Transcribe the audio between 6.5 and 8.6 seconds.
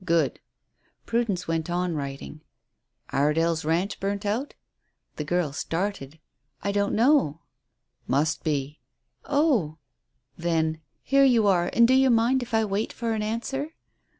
"Don't know." "Must